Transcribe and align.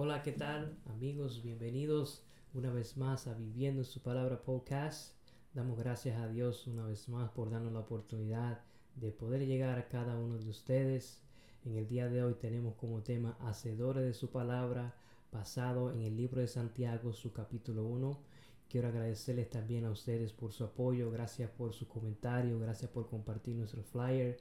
Hola, 0.00 0.22
¿qué 0.22 0.30
tal 0.30 0.78
amigos? 0.86 1.42
Bienvenidos 1.42 2.22
una 2.54 2.70
vez 2.70 2.96
más 2.96 3.26
a 3.26 3.34
Viviendo 3.34 3.82
su 3.82 4.00
Palabra 4.00 4.40
Podcast. 4.42 5.16
Damos 5.54 5.76
gracias 5.76 6.20
a 6.20 6.28
Dios 6.28 6.68
una 6.68 6.86
vez 6.86 7.08
más 7.08 7.32
por 7.32 7.50
darnos 7.50 7.72
la 7.72 7.80
oportunidad 7.80 8.60
de 8.94 9.10
poder 9.10 9.44
llegar 9.44 9.76
a 9.76 9.88
cada 9.88 10.16
uno 10.16 10.38
de 10.38 10.48
ustedes. 10.48 11.20
En 11.64 11.76
el 11.76 11.88
día 11.88 12.08
de 12.08 12.22
hoy 12.22 12.34
tenemos 12.34 12.76
como 12.76 13.02
tema 13.02 13.36
Hacedores 13.40 14.04
de 14.04 14.14
su 14.14 14.30
Palabra, 14.30 14.94
basado 15.32 15.92
en 15.92 16.02
el 16.02 16.16
libro 16.16 16.42
de 16.42 16.46
Santiago, 16.46 17.12
su 17.12 17.32
capítulo 17.32 17.82
1. 17.82 18.20
Quiero 18.68 18.86
agradecerles 18.86 19.50
también 19.50 19.84
a 19.84 19.90
ustedes 19.90 20.32
por 20.32 20.52
su 20.52 20.62
apoyo, 20.62 21.10
gracias 21.10 21.50
por 21.50 21.72
su 21.72 21.88
comentario, 21.88 22.60
gracias 22.60 22.92
por 22.92 23.08
compartir 23.10 23.56
nuestro 23.56 23.82
flyer, 23.82 24.38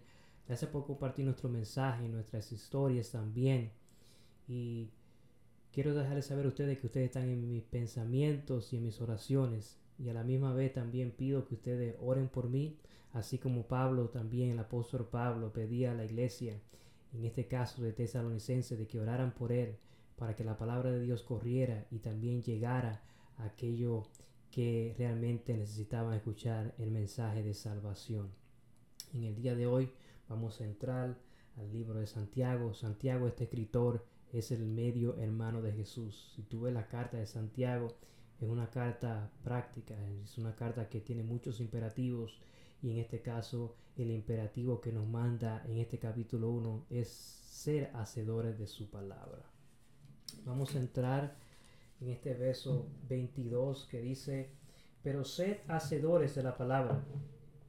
gracias 0.47 0.69
por 0.69 0.85
compartir 0.85 1.25
nuestro 1.25 1.49
mensaje, 1.49 2.07
nuestras 2.07 2.51
historias 2.51 3.09
también. 3.09 3.71
Y 4.47 4.91
Quiero 5.77 5.93
dejarles 5.93 6.25
saber 6.25 6.45
a 6.45 6.47
ustedes 6.47 6.79
que 6.79 6.87
ustedes 6.87 7.05
están 7.05 7.29
en 7.29 7.47
mis 7.47 7.61
pensamientos 7.61 8.73
y 8.73 8.77
en 8.77 8.83
mis 8.83 8.99
oraciones. 8.99 9.77
Y 9.99 10.09
a 10.09 10.13
la 10.15 10.23
misma 10.23 10.51
vez 10.51 10.73
también 10.73 11.11
pido 11.11 11.45
que 11.45 11.53
ustedes 11.53 11.95
oren 12.01 12.29
por 12.29 12.49
mí, 12.49 12.79
así 13.13 13.37
como 13.37 13.67
Pablo 13.67 14.09
también, 14.09 14.49
el 14.49 14.57
apóstol 14.57 15.07
Pablo, 15.07 15.53
pedía 15.53 15.91
a 15.91 15.93
la 15.93 16.03
iglesia, 16.03 16.59
en 17.13 17.25
este 17.25 17.47
caso 17.47 17.83
de 17.83 17.93
tesalonicense, 17.93 18.75
de 18.75 18.87
que 18.87 18.99
oraran 18.99 19.35
por 19.35 19.51
él, 19.51 19.77
para 20.15 20.35
que 20.35 20.43
la 20.43 20.57
palabra 20.57 20.89
de 20.89 20.99
Dios 20.99 21.21
corriera 21.21 21.85
y 21.91 21.99
también 21.99 22.41
llegara 22.41 23.03
a 23.37 23.45
aquello 23.45 24.07
que 24.49 24.95
realmente 24.97 25.55
necesitaban 25.55 26.15
escuchar 26.15 26.73
el 26.79 26.89
mensaje 26.89 27.43
de 27.43 27.53
salvación. 27.53 28.31
En 29.13 29.25
el 29.25 29.35
día 29.35 29.53
de 29.53 29.67
hoy 29.67 29.91
vamos 30.27 30.59
a 30.59 30.65
entrar 30.65 31.19
al 31.55 31.71
libro 31.71 31.99
de 31.99 32.07
Santiago. 32.07 32.73
Santiago, 32.73 33.27
este 33.27 33.43
escritor, 33.43 34.03
es 34.33 34.51
el 34.51 34.65
medio 34.65 35.17
hermano 35.17 35.61
de 35.61 35.71
Jesús. 35.71 36.33
Si 36.35 36.43
tú 36.43 36.61
ves 36.61 36.73
la 36.73 36.87
carta 36.87 37.17
de 37.17 37.25
Santiago, 37.25 37.95
es 38.39 38.47
una 38.47 38.69
carta 38.69 39.31
práctica, 39.43 39.95
es 40.23 40.37
una 40.37 40.55
carta 40.55 40.89
que 40.89 41.01
tiene 41.01 41.23
muchos 41.23 41.59
imperativos 41.59 42.37
y 42.81 42.91
en 42.91 42.97
este 42.97 43.21
caso 43.21 43.75
el 43.95 44.11
imperativo 44.11 44.79
que 44.79 44.91
nos 44.91 45.07
manda 45.07 45.63
en 45.67 45.77
este 45.77 45.97
capítulo 45.97 46.49
1 46.51 46.85
es 46.91 47.07
ser 47.07 47.89
hacedores 47.95 48.59
de 48.59 48.67
su 48.67 48.89
palabra. 48.89 49.43
Vamos 50.45 50.75
a 50.75 50.79
entrar 50.79 51.35
en 51.99 52.09
este 52.09 52.35
verso 52.35 52.87
22 53.09 53.87
que 53.89 54.01
dice, 54.01 54.51
pero 55.01 55.23
sed 55.23 55.57
hacedores 55.67 56.35
de 56.35 56.43
la 56.43 56.55
palabra 56.55 57.03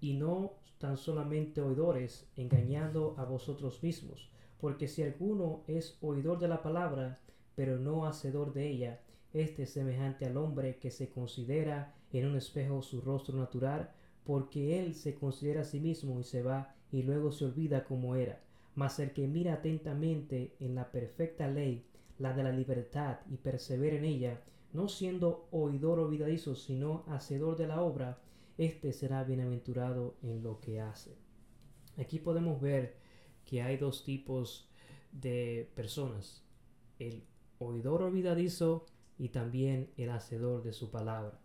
y 0.01 0.15
no 0.15 0.53
tan 0.79 0.97
solamente 0.97 1.61
oidores, 1.61 2.29
engañando 2.37 3.15
a 3.19 3.25
vosotros 3.25 3.83
mismos 3.83 4.31
porque 4.61 4.89
si 4.89 5.03
alguno 5.03 5.63
es 5.67 5.99
oidor 6.01 6.39
de 6.39 6.49
la 6.49 6.63
palabra, 6.63 7.21
pero 7.55 7.79
no 7.79 8.07
hacedor 8.07 8.53
de 8.53 8.69
ella, 8.69 9.01
este 9.33 9.65
es 9.65 9.71
semejante 9.71 10.27
al 10.27 10.37
hombre 10.37 10.79
que 10.79 10.91
se 10.91 11.11
considera 11.11 11.95
en 12.13 12.27
un 12.27 12.37
espejo 12.37 12.83
su 12.83 13.01
rostro 13.01 13.37
natural, 13.37 13.91
porque 14.25 14.81
él 14.81 14.95
se 14.95 15.15
considera 15.15 15.63
a 15.63 15.65
sí 15.65 15.81
mismo 15.81 16.21
y 16.21 16.25
se 16.25 16.43
va 16.43 16.75
y 16.91 17.03
luego 17.03 17.31
se 17.33 17.45
olvida 17.45 17.85
como 17.85 18.17
era. 18.17 18.41
Mas 18.75 18.99
el 18.99 19.13
que 19.13 19.27
mira 19.27 19.55
atentamente 19.55 20.55
en 20.61 20.75
la 20.75 20.91
perfecta 20.91 21.49
ley, 21.49 21.85
la 22.19 22.33
de 22.33 22.43
la 22.43 22.53
libertad, 22.53 23.19
y 23.31 23.37
persevera 23.37 23.97
en 23.97 24.05
ella, 24.05 24.41
no 24.73 24.89
siendo 24.89 25.49
oidor 25.51 25.99
olvidadizo, 25.99 26.55
sino 26.55 27.05
hacedor 27.09 27.57
de 27.57 27.67
la 27.67 27.83
obra, 27.83 28.19
éste 28.57 28.93
será 28.93 29.25
bienaventurado 29.25 30.15
en 30.23 30.43
lo 30.43 30.61
que 30.61 30.81
hace. 30.81 31.17
Aquí 31.97 32.19
podemos 32.19 32.61
ver 32.61 32.97
que 33.49 33.63
hay 33.63 33.79
dos 33.79 34.05
tipos 34.05 34.69
de 35.11 35.71
personas, 35.75 36.45
el 36.99 37.25
oidor 37.59 38.03
olvidadizo 38.03 38.85
y 39.19 39.31
también 39.31 39.91
el 39.97 40.11
hacedor 40.11 40.63
de 40.63 40.75
su 40.75 40.91
palabra. 40.91 41.41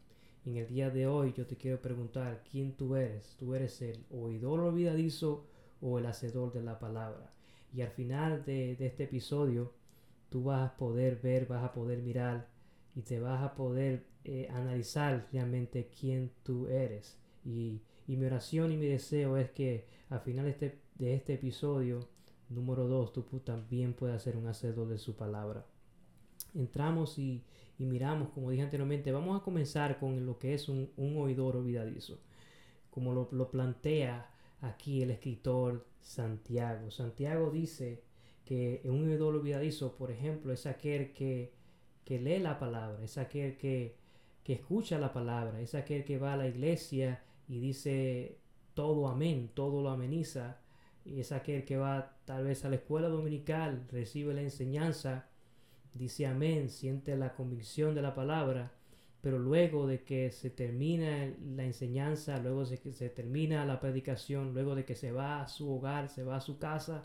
En 0.45 0.57
el 0.57 0.67
día 0.67 0.89
de 0.89 1.07
hoy 1.07 1.31
yo 1.31 1.47
te 1.47 1.55
quiero 1.55 1.81
preguntar 1.81 2.43
quién 2.51 2.73
tú 2.73 2.97
eres. 2.97 3.37
¿Tú 3.39 3.55
eres 3.55 3.81
el 3.81 4.03
oidor 4.11 4.59
olvidadizo 4.59 5.45
o 5.79 5.97
el 5.97 6.05
hacedor 6.05 6.51
de 6.51 6.61
la 6.61 6.77
palabra? 6.77 7.31
Y 7.73 7.81
al 7.81 7.91
final 7.91 8.43
de, 8.43 8.73
este 8.73 9.05
episodio 9.05 9.71
tú 10.29 10.43
vas 10.43 10.71
a 10.71 10.75
poder 10.75 11.21
ver, 11.23 11.45
vas 11.45 11.63
a 11.63 11.71
poder 11.71 11.99
mirar 11.99 12.49
y 12.95 13.03
te 13.03 13.21
vas 13.21 13.41
a 13.41 13.55
poder 13.55 14.03
eh, 14.25 14.49
analizar 14.51 15.29
realmente 15.31 15.89
quién 15.97 16.31
tú 16.43 16.67
eres. 16.67 17.17
Y, 17.45 17.79
y, 18.09 18.17
mi 18.17 18.25
oración 18.25 18.73
y 18.73 18.77
mi 18.77 18.87
deseo 18.87 19.37
es 19.37 19.51
que 19.51 19.85
al 20.09 20.19
final 20.19 20.43
de 20.43 20.51
este 20.51 20.82
de 20.95 21.15
este 21.15 21.33
episodio 21.33 22.07
número 22.49 22.87
2, 22.87 23.13
tú 23.13 23.23
también 23.39 23.93
puedes 23.93 24.21
ser 24.21 24.37
un 24.37 24.47
hacedor 24.47 24.87
de 24.87 24.97
su 24.97 25.15
palabra. 25.15 25.65
Entramos 26.53 27.17
y, 27.17 27.43
miramos, 27.79 28.29
como 28.29 28.51
dije 28.51 28.63
anteriormente, 28.63 29.11
vamos 29.11 29.39
a 29.39 29.43
comenzar 29.43 29.99
con 29.99 30.25
lo 30.25 30.37
que 30.37 30.53
es 30.53 30.69
un, 30.69 30.89
oidor 30.97 31.57
olvidadizo, 31.57 32.19
como 32.89 33.13
lo, 33.13 33.51
plantea 33.51 34.29
aquí 34.61 35.01
el 35.01 35.11
escritor 35.11 35.85
Santiago. 35.99 36.91
Santiago 36.91 37.49
dice 37.49 38.03
que 38.45 38.81
un 38.85 39.09
oidor 39.09 39.35
olvidadizo, 39.35 39.95
por 39.95 40.11
ejemplo, 40.11 40.53
es 40.53 40.65
aquel 40.65 41.13
que, 41.13 41.53
que 42.05 42.19
lee 42.19 42.39
la 42.39 42.59
palabra, 42.59 43.03
es 43.03 43.17
aquel 43.17 43.57
que, 43.57 43.97
que 44.43 44.53
escucha 44.53 44.99
la 44.99 45.11
palabra, 45.11 45.59
es 45.59 45.75
aquel 45.75 46.05
que 46.05 46.17
va 46.17 46.33
a 46.33 46.37
la 46.37 46.47
iglesia 46.47 47.23
y 47.47 47.59
dice 47.59 48.37
todo 48.73 49.07
amén, 49.07 49.51
todo 49.53 49.81
lo 49.81 49.89
ameniza, 49.89 50.59
y 51.05 51.19
es 51.19 51.31
aquel 51.31 51.65
que 51.65 51.77
va 51.77 52.17
tal 52.25 52.45
vez 52.45 52.63
a 52.65 52.69
la 52.69 52.75
escuela 52.75 53.09
dominical, 53.09 53.85
recibe 53.91 54.33
la 54.33 54.41
enseñanza, 54.41 55.27
dice 55.93 56.25
amén, 56.25 56.69
siente 56.69 57.15
la 57.15 57.33
convicción 57.33 57.93
de 57.95 58.01
la 58.01 58.15
palabra, 58.15 58.71
pero 59.21 59.39
luego 59.39 59.87
de 59.87 60.03
que 60.03 60.31
se 60.31 60.49
termina 60.49 61.33
la 61.55 61.63
enseñanza, 61.63 62.39
luego 62.39 62.65
de 62.65 62.77
que 62.77 62.93
se 62.93 63.09
termina 63.09 63.65
la 63.65 63.79
predicación, 63.79 64.53
luego 64.53 64.75
de 64.75 64.85
que 64.85 64.95
se 64.95 65.11
va 65.11 65.41
a 65.41 65.47
su 65.47 65.73
hogar, 65.73 66.09
se 66.09 66.23
va 66.23 66.37
a 66.37 66.41
su 66.41 66.57
casa, 66.57 67.03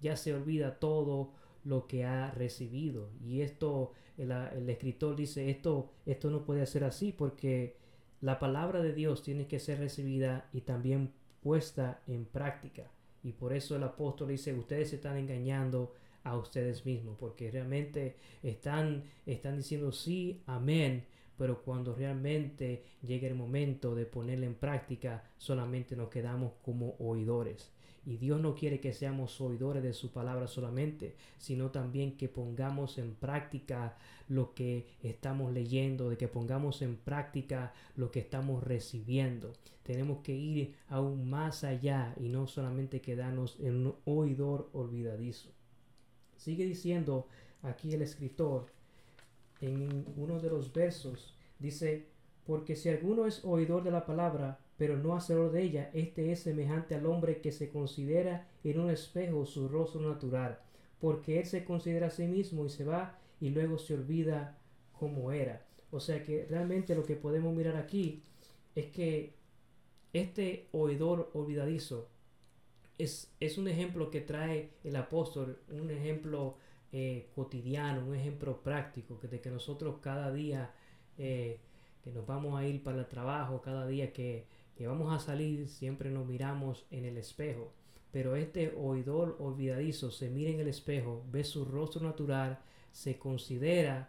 ya 0.00 0.16
se 0.16 0.34
olvida 0.34 0.78
todo 0.78 1.32
lo 1.64 1.86
que 1.86 2.04
ha 2.04 2.30
recibido. 2.30 3.10
Y 3.22 3.42
esto, 3.42 3.92
el, 4.16 4.30
el 4.30 4.70
escritor 4.70 5.16
dice, 5.16 5.50
esto, 5.50 5.90
esto 6.06 6.30
no 6.30 6.44
puede 6.44 6.64
ser 6.66 6.84
así 6.84 7.12
porque 7.12 7.76
la 8.20 8.38
palabra 8.38 8.80
de 8.80 8.94
Dios 8.94 9.22
tiene 9.22 9.46
que 9.46 9.58
ser 9.58 9.78
recibida 9.78 10.48
y 10.52 10.62
también 10.62 11.12
puesta 11.42 12.00
en 12.06 12.24
práctica. 12.24 12.90
Y 13.22 13.32
por 13.32 13.52
eso 13.52 13.76
el 13.76 13.82
apóstol 13.82 14.28
dice, 14.28 14.54
ustedes 14.54 14.90
se 14.90 14.96
están 14.96 15.16
engañando 15.16 15.94
a 16.24 16.36
ustedes 16.36 16.84
mismos, 16.84 17.16
porque 17.18 17.50
realmente 17.50 18.16
están, 18.42 19.04
están 19.26 19.56
diciendo 19.56 19.92
sí, 19.92 20.42
amén, 20.46 21.04
pero 21.38 21.62
cuando 21.62 21.94
realmente 21.94 22.82
llega 23.06 23.28
el 23.28 23.36
momento 23.36 23.94
de 23.94 24.04
ponerla 24.04 24.46
en 24.46 24.56
práctica, 24.56 25.24
solamente 25.38 25.96
nos 25.96 26.08
quedamos 26.08 26.52
como 26.62 26.96
oidores. 26.98 27.70
Y 28.04 28.16
Dios 28.16 28.40
no 28.40 28.54
quiere 28.54 28.80
que 28.80 28.92
seamos 28.92 29.40
oidores 29.40 29.82
de 29.82 29.92
su 29.92 30.10
palabra 30.10 30.46
solamente, 30.46 31.14
sino 31.38 31.70
también 31.70 32.16
que 32.16 32.28
pongamos 32.28 32.98
en 32.98 33.14
práctica 33.14 33.96
lo 34.28 34.54
que 34.54 34.86
estamos 35.02 35.52
leyendo, 35.52 36.08
de 36.08 36.16
que 36.16 36.26
pongamos 36.26 36.82
en 36.82 36.96
práctica 36.96 37.72
lo 37.96 38.10
que 38.10 38.20
estamos 38.20 38.64
recibiendo. 38.64 39.52
Tenemos 39.82 40.20
que 40.20 40.34
ir 40.34 40.74
aún 40.88 41.28
más 41.28 41.64
allá 41.64 42.14
y 42.18 42.28
no 42.28 42.46
solamente 42.46 43.00
quedarnos 43.00 43.60
en 43.60 43.86
un 43.86 43.94
oidor 44.06 44.70
olvidadizo. 44.72 45.50
Sigue 46.36 46.64
diciendo 46.64 47.26
aquí 47.62 47.92
el 47.92 48.02
escritor 48.02 48.66
en 49.60 50.06
uno 50.16 50.40
de 50.40 50.50
los 50.50 50.72
versos, 50.72 51.34
dice, 51.58 52.06
porque 52.46 52.76
si 52.76 52.88
alguno 52.88 53.26
es 53.26 53.44
oidor 53.44 53.82
de 53.82 53.90
la 53.90 54.06
palabra, 54.06 54.58
pero 54.76 54.96
no 54.96 55.16
hacedor 55.16 55.50
de 55.50 55.62
ella, 55.62 55.90
este 55.92 56.32
es 56.32 56.40
semejante 56.40 56.94
al 56.94 57.06
hombre 57.06 57.40
que 57.40 57.52
se 57.52 57.68
considera 57.68 58.48
en 58.62 58.80
un 58.80 58.90
espejo 58.90 59.44
su 59.44 59.68
rostro 59.68 60.00
natural, 60.00 60.58
porque 61.00 61.40
él 61.40 61.46
se 61.46 61.64
considera 61.64 62.06
a 62.06 62.10
sí 62.10 62.26
mismo 62.26 62.64
y 62.64 62.70
se 62.70 62.84
va 62.84 63.18
y 63.40 63.50
luego 63.50 63.78
se 63.78 63.94
olvida 63.94 64.56
como 64.98 65.32
era. 65.32 65.66
O 65.90 66.00
sea 66.00 66.22
que 66.22 66.46
realmente 66.48 66.94
lo 66.94 67.04
que 67.04 67.16
podemos 67.16 67.54
mirar 67.54 67.76
aquí 67.76 68.22
es 68.74 68.86
que 68.86 69.34
este 70.12 70.68
oidor 70.72 71.30
olvidadizo 71.34 72.08
es, 72.98 73.32
es 73.40 73.58
un 73.58 73.68
ejemplo 73.68 74.10
que 74.10 74.20
trae 74.20 74.70
el 74.84 74.96
apóstol, 74.96 75.58
un 75.70 75.90
ejemplo 75.90 76.56
eh, 76.92 77.28
cotidiano, 77.34 78.06
un 78.06 78.14
ejemplo 78.14 78.62
práctico, 78.62 79.18
que 79.18 79.28
de 79.28 79.40
que 79.40 79.50
nosotros 79.50 79.96
cada 80.00 80.32
día 80.32 80.72
eh, 81.18 81.60
que 82.02 82.12
nos 82.12 82.26
vamos 82.26 82.58
a 82.58 82.66
ir 82.66 82.82
para 82.82 82.98
el 82.98 83.06
trabajo, 83.06 83.60
cada 83.60 83.86
día 83.86 84.12
que, 84.12 84.46
vamos 84.80 85.12
a 85.12 85.18
salir, 85.18 85.68
siempre 85.68 86.10
nos 86.10 86.26
miramos 86.26 86.86
en 86.90 87.04
el 87.04 87.18
espejo. 87.18 87.72
Pero 88.12 88.36
este 88.36 88.74
oidor 88.76 89.36
olvidadizo 89.40 90.10
se 90.10 90.30
mira 90.30 90.50
en 90.50 90.60
el 90.60 90.68
espejo, 90.68 91.24
ve 91.30 91.44
su 91.44 91.64
rostro 91.64 92.02
natural, 92.02 92.58
se 92.92 93.18
considera 93.18 94.08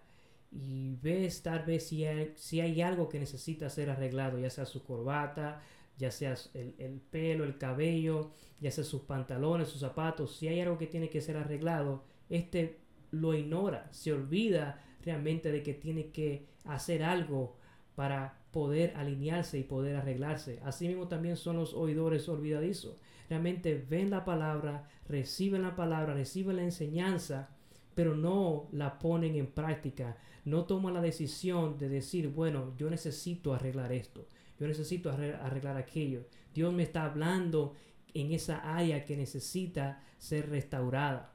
y 0.52 0.96
ve 1.02 1.30
tal 1.44 1.66
vez 1.66 1.88
si 1.88 2.06
hay, 2.06 2.34
si 2.36 2.62
hay 2.62 2.81
algo 2.81 3.10
que 3.10 3.20
necesita 3.20 3.70
ser 3.70 3.90
arreglado, 3.90 4.40
ya 4.40 4.50
sea 4.50 4.66
su 4.66 4.84
corbata, 4.84 5.62
ya 5.98 6.12
sea 6.12 6.36
el, 6.54 6.76
el, 6.78 7.02
pelo, 7.02 7.44
el 7.44 7.58
cabello, 7.58 8.31
ya 8.62 8.72
sea 8.72 8.84
sus 8.84 9.02
pantalones, 9.02 9.68
sus 9.68 9.81
zapatos, 9.81 10.38
si 10.38 10.48
hay 10.48 10.62
algo 10.62 10.78
que 10.78 10.88
tiene 10.88 11.10
que 11.10 11.22
ser 11.22 11.36
arreglado, 11.36 12.04
este 12.30 12.80
lo 13.12 13.34
ignora, 13.34 13.88
se 13.92 14.14
olvida 14.14 14.84
realmente 15.04 15.52
de 15.52 15.64
que 15.64 15.74
tiene 15.74 16.12
que 16.12 16.46
hacer 16.66 17.04
algo 17.04 17.58
para 17.96 18.40
poder 18.52 18.94
alinearse 18.96 19.60
y 19.60 19.64
poder 19.64 19.96
arreglarse. 19.96 20.60
Asimismo 20.64 21.08
también 21.08 21.36
son 21.38 21.58
los 21.58 21.74
oidores 21.74 22.30
olvidadizos. 22.30 22.98
Realmente 23.30 23.86
ven 23.90 24.10
la 24.10 24.26
palabra, 24.26 24.88
reciben 25.08 25.62
la 25.62 25.76
palabra, 25.76 26.14
reciben 26.14 26.56
la 26.56 26.64
enseñanza, 26.64 27.50
pero 27.94 28.16
no 28.16 28.68
la 28.72 28.98
ponen 29.00 29.36
en 29.36 29.48
práctica. 29.48 30.18
No 30.46 30.66
toman 30.66 30.94
la 30.94 31.02
decisión 31.02 31.78
de 31.78 31.90
decir, 31.90 32.30
bueno, 32.30 32.74
yo 32.78 32.90
necesito 32.90 33.54
arreglar 33.54 33.92
esto, 33.92 34.28
yo 34.60 34.68
necesito 34.68 35.12
arreglar 35.12 35.78
aquello. 35.78 36.26
Dios 36.54 36.74
me 36.74 36.84
está 36.84 37.06
hablando 37.06 37.76
en 38.14 38.31
esa 38.31 38.76
área 38.76 39.06
que 39.06 39.16
necesita 39.16 40.04
ser 40.18 40.50
restaurada. 40.50 41.34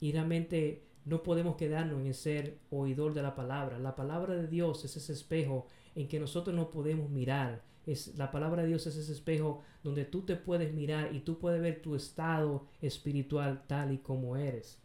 Y 0.00 0.12
realmente 0.12 0.84
no 1.04 1.22
podemos 1.22 1.56
quedarnos 1.56 2.04
en 2.04 2.14
ser 2.14 2.58
oidor 2.70 3.14
de 3.14 3.22
la 3.22 3.34
palabra. 3.34 3.78
La 3.78 3.94
palabra 3.94 4.34
de 4.34 4.48
Dios 4.48 4.84
es 4.84 4.96
ese 4.96 5.12
espejo 5.12 5.66
en 5.94 6.08
que 6.08 6.20
nosotros 6.20 6.54
no 6.54 6.70
podemos 6.70 7.10
mirar. 7.10 7.62
Es, 7.86 8.16
la 8.16 8.30
palabra 8.30 8.62
de 8.62 8.68
Dios 8.68 8.86
es 8.86 8.96
ese 8.96 9.12
espejo 9.12 9.62
donde 9.84 10.04
tú 10.04 10.22
te 10.22 10.34
puedes 10.36 10.74
mirar 10.74 11.14
y 11.14 11.20
tú 11.20 11.38
puedes 11.38 11.62
ver 11.62 11.80
tu 11.80 11.94
estado 11.94 12.66
espiritual 12.80 13.64
tal 13.66 13.92
y 13.92 13.98
como 13.98 14.36
eres. 14.36 14.82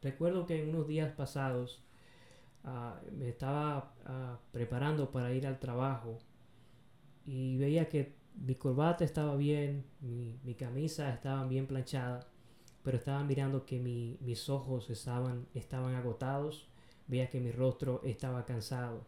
Recuerdo 0.00 0.46
que 0.46 0.62
en 0.62 0.68
unos 0.68 0.86
días 0.86 1.12
pasados 1.12 1.82
ah, 2.62 3.00
me 3.12 3.28
estaba 3.28 3.94
ah, 4.06 4.38
preparando 4.52 5.10
para 5.10 5.32
ir 5.32 5.46
al 5.46 5.58
trabajo 5.58 6.18
y 7.26 7.56
veía 7.56 7.88
que 7.88 8.16
mi 8.34 8.54
corbata 8.54 9.04
estaba 9.04 9.36
bien, 9.36 9.84
mi, 10.00 10.54
camisa 10.54 11.12
estaba 11.12 11.44
bien 11.46 11.66
planchada, 11.66 12.20
pero 12.88 12.96
estaba 12.96 13.22
mirando 13.22 13.66
que 13.66 13.78
mis 13.78 14.48
ojos 14.48 14.88
estaban, 14.88 15.46
estaban 15.52 15.94
agotados, 15.94 16.70
veía 17.06 17.28
que 17.28 17.38
mi 17.38 17.50
rostro 17.50 18.00
estaba 18.02 18.46
cansado. 18.46 19.04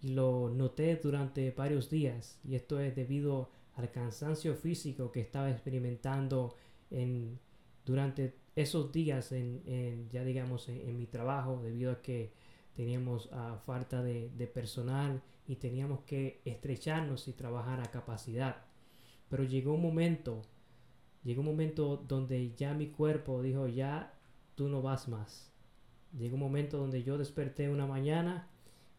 Y 0.00 0.08
lo 0.08 0.50
noté 0.50 0.96
durante 0.96 1.52
varios 1.52 1.88
días 1.88 2.40
y 2.42 2.56
esto 2.56 2.80
es 2.80 2.96
debido 2.96 3.48
al 3.76 3.92
cansancio 3.92 4.56
físico 4.56 5.12
que 5.12 5.20
estaba 5.20 5.52
experimentando 5.52 6.56
en, 6.90 7.38
durante 7.86 8.34
esos 8.56 8.90
días 8.90 9.30
en, 9.30 10.08
ya 10.10 10.24
digamos 10.24 10.68
en, 10.68 10.98
mi 10.98 11.06
trabajo 11.06 11.60
debido 11.62 11.92
a 11.92 12.02
que 12.02 12.32
teníamos 12.74 13.26
uh, 13.26 13.56
falta 13.64 14.02
de, 14.02 14.30
de, 14.30 14.48
personal 14.48 15.22
y 15.46 15.54
teníamos 15.54 16.00
que 16.00 16.40
estrecharnos 16.44 17.28
y 17.28 17.34
trabajar 17.34 17.80
a 17.82 17.92
capacidad. 17.92 18.64
Pero 19.28 19.44
llegó 19.44 19.74
un 19.74 19.82
momento 19.82 20.42
llegó 21.24 21.40
un 21.40 21.46
momento 21.46 21.96
donde 21.96 22.52
ya 22.54 22.74
mi 22.74 22.88
cuerpo 22.88 23.42
dijo 23.42 23.68
ya 23.68 24.14
tú 24.54 24.68
no 24.68 24.82
vas 24.82 25.08
más 25.08 25.52
llegó 26.16 26.34
un 26.34 26.40
momento 26.40 26.78
donde 26.78 27.02
yo 27.02 27.18
desperté 27.18 27.68
una 27.68 27.86
mañana 27.86 28.48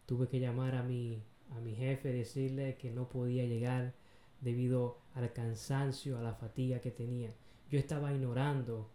tuve 0.06 0.28
que 0.28 0.40
llamar 0.40 0.74
a 0.74 0.82
mi, 0.82 1.22
a 1.50 1.60
mi 1.60 1.74
jefe, 1.74 2.12
decirle 2.12 2.76
que 2.76 2.90
no 2.90 3.08
podía 3.08 3.44
llegar 3.44 3.94
debido 4.40 4.98
al 5.14 5.32
cansancio, 5.32 6.18
a 6.18 6.22
la 6.22 6.34
fatiga 6.34 6.80
que 6.80 6.90
tenía. 6.90 7.30
Yo 7.70 7.78
estaba 7.78 8.12
ignorando 8.12 8.90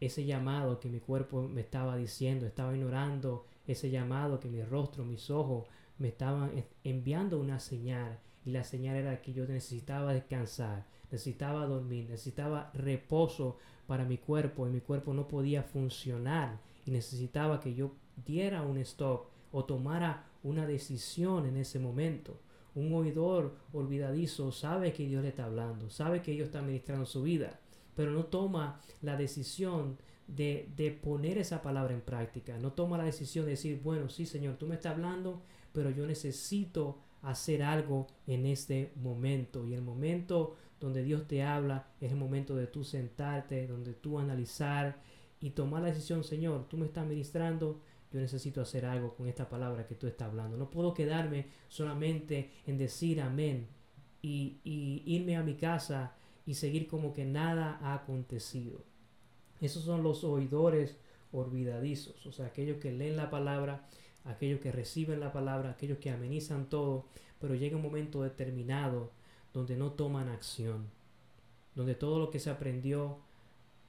ese 0.00 0.24
llamado 0.24 0.80
que 0.80 0.88
mi 0.88 1.00
cuerpo 1.00 1.42
me 1.42 1.62
estaba 1.62 1.96
diciendo, 1.96 2.46
estaba 2.46 2.74
ignorando 2.74 3.46
ese 3.66 3.90
llamado 3.90 4.40
que 4.40 4.48
mi 4.48 4.62
rostro, 4.62 5.04
mis 5.04 5.30
ojos 5.30 5.66
me 5.98 6.08
estaban 6.08 6.64
enviando 6.84 7.38
una 7.38 7.58
señal 7.58 8.18
y 8.44 8.50
la 8.50 8.64
señal 8.64 8.96
era 8.96 9.20
que 9.20 9.32
yo 9.32 9.46
necesitaba 9.46 10.14
descansar, 10.14 10.86
necesitaba 11.10 11.66
dormir, 11.66 12.08
necesitaba 12.08 12.70
reposo 12.74 13.56
para 13.86 14.04
mi 14.04 14.18
cuerpo 14.18 14.66
y 14.66 14.70
mi 14.70 14.80
cuerpo 14.80 15.12
no 15.12 15.26
podía 15.26 15.62
funcionar 15.62 16.60
y 16.86 16.90
necesitaba 16.90 17.60
que 17.60 17.74
yo 17.74 17.92
diera 18.24 18.62
un 18.62 18.78
stop 18.78 19.26
o 19.52 19.64
tomara 19.64 20.26
una 20.42 20.66
decisión 20.66 21.46
en 21.46 21.56
ese 21.56 21.78
momento. 21.78 22.38
Un 22.74 22.94
oidor 22.94 23.56
olvidadizo 23.72 24.52
sabe 24.52 24.92
que 24.92 25.06
Dios 25.06 25.22
le 25.22 25.30
está 25.30 25.44
hablando, 25.44 25.90
sabe 25.90 26.22
que 26.22 26.32
Dios 26.32 26.46
está 26.46 26.62
ministrando 26.62 27.04
su 27.04 27.22
vida, 27.22 27.58
pero 27.96 28.12
no 28.12 28.26
toma 28.26 28.80
la 29.02 29.16
decisión 29.16 29.98
de, 30.28 30.68
de, 30.76 30.92
poner 30.92 31.38
esa 31.38 31.60
palabra 31.60 31.92
en 31.92 32.00
práctica. 32.00 32.56
No 32.58 32.72
toma 32.72 32.96
la 32.96 33.04
decisión 33.04 33.44
de 33.44 33.52
decir, 33.52 33.80
bueno, 33.82 34.08
sí 34.08 34.24
Señor, 34.24 34.54
tú 34.54 34.66
me 34.68 34.76
estás 34.76 34.92
hablando, 34.92 35.42
pero 35.72 35.90
yo 35.90 36.06
necesito 36.06 36.98
hacer 37.22 37.62
algo 37.62 38.06
en 38.26 38.46
este 38.46 38.92
momento. 38.96 39.66
Y 39.66 39.74
el 39.74 39.82
momento 39.82 40.56
donde 40.80 41.02
Dios 41.02 41.28
te 41.28 41.42
habla 41.42 41.86
es 42.00 42.10
el 42.10 42.18
momento 42.18 42.56
de 42.56 42.66
tú 42.66 42.82
sentarte, 42.82 43.66
donde 43.66 43.92
tú 43.92 44.18
analizar 44.18 45.00
y 45.40 45.50
tomar 45.50 45.82
la 45.82 45.88
decisión, 45.88 46.24
Señor, 46.24 46.68
tú 46.68 46.78
me 46.78 46.86
estás 46.86 47.06
ministrando, 47.06 47.80
yo 48.10 48.20
necesito 48.20 48.60
hacer 48.60 48.86
algo 48.86 49.14
con 49.14 49.28
esta 49.28 49.48
palabra 49.48 49.86
que 49.86 49.94
tú 49.94 50.06
estás 50.06 50.28
hablando. 50.28 50.56
No 50.56 50.70
puedo 50.70 50.94
quedarme 50.94 51.46
solamente 51.68 52.50
en 52.66 52.78
decir 52.78 53.20
amén 53.20 53.68
y, 54.22 54.60
irme 55.04 55.36
a 55.36 55.42
mi 55.42 55.54
casa 55.54 56.14
y 56.46 56.54
seguir 56.54 56.88
como 56.88 57.12
que 57.12 57.24
nada 57.24 57.78
ha 57.82 57.94
acontecido. 57.94 58.82
Esos 59.60 59.84
son 59.84 60.02
los 60.02 60.24
oidores 60.24 60.96
olvidadizos, 61.32 62.26
o 62.26 62.32
sea, 62.32 62.46
aquellos 62.46 62.78
que 62.78 62.90
leen 62.90 63.16
la 63.16 63.30
palabra, 63.30 63.86
aquellos 64.24 64.60
que 64.60 64.72
reciben 64.72 65.20
la 65.20 65.32
palabra, 65.32 65.70
aquellos 65.70 65.98
que 65.98 66.10
amenizan 66.10 66.68
todo, 66.68 67.06
pero 67.38 67.54
llega 67.54 67.76
un 67.76 67.82
momento 67.82 68.22
determinado 68.22 69.12
donde 69.52 69.76
no 69.76 69.92
toman 69.92 70.28
acción, 70.28 70.86
donde 71.74 71.94
todo 71.94 72.18
lo 72.18 72.30
que 72.30 72.38
se 72.38 72.50
aprendió 72.50 73.18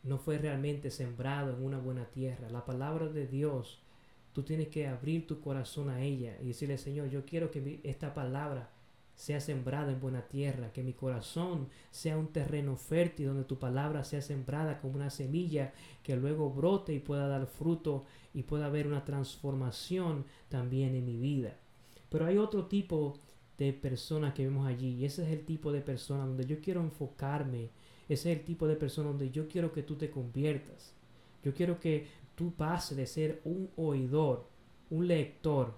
no 0.03 0.17
fue 0.17 0.37
realmente 0.37 0.91
sembrado 0.91 1.55
en 1.55 1.63
una 1.63 1.77
buena 1.77 2.05
tierra. 2.05 2.49
La 2.49 2.65
palabra 2.65 3.07
de 3.07 3.27
Dios 3.27 3.81
Tú 4.33 4.43
tienes 4.43 4.69
que 4.69 4.87
abrir 4.87 5.27
tu 5.27 5.41
corazón 5.41 5.89
a 5.89 6.01
ella 6.01 6.37
y 6.41 6.47
decirle, 6.47 6.77
Señor, 6.77 7.09
yo 7.09 7.25
quiero 7.25 7.51
que 7.51 7.81
esta 7.83 8.13
palabra 8.13 8.69
sea 9.13 9.41
sembrada 9.41 9.91
en 9.91 9.99
buena 9.99 10.21
tierra, 10.21 10.71
que 10.71 10.83
mi 10.83 10.93
corazón 10.93 11.67
sea 11.91 12.17
un 12.17 12.27
terreno 12.27 12.77
fértil 12.77 13.27
donde 13.27 13.43
tu 13.43 13.59
palabra 13.59 14.05
sea 14.05 14.21
sembrada 14.21 14.79
como 14.79 14.95
una 14.95 15.09
semilla 15.09 15.73
que 16.01 16.15
luego 16.15 16.49
brote 16.49 16.93
y 16.93 16.99
pueda 16.99 17.27
dar 17.27 17.45
fruto 17.45 18.05
y 18.33 18.43
pueda 18.43 18.67
haber 18.67 18.87
una 18.87 19.03
transformación 19.03 20.25
también 20.47 20.95
en 20.95 21.05
mi 21.05 21.17
vida. 21.17 21.57
Pero 22.09 22.25
hay 22.25 22.37
otro 22.37 22.67
tipo 22.67 23.19
de 23.61 23.73
personas 23.73 24.33
que 24.33 24.43
vemos 24.43 24.65
allí 24.65 24.95
y 24.95 25.05
ese 25.05 25.21
es 25.21 25.29
el 25.29 25.45
tipo 25.45 25.71
de 25.71 25.81
persona 25.81 26.25
donde 26.25 26.47
yo 26.47 26.59
quiero 26.59 26.81
enfocarme, 26.81 27.69
ese 28.09 28.31
es 28.31 28.39
el 28.39 28.43
tipo 28.43 28.67
de 28.67 28.75
persona 28.75 29.09
donde 29.09 29.29
yo 29.29 29.47
quiero 29.47 29.71
que 29.71 29.83
tú 29.83 29.97
te 29.97 30.09
conviertas. 30.09 30.95
Yo 31.43 31.53
quiero 31.53 31.79
que 31.79 32.07
tú 32.33 32.53
pases 32.53 32.97
de 32.97 33.05
ser 33.05 33.39
un 33.45 33.69
oidor, 33.75 34.47
un 34.89 35.07
lector, 35.07 35.75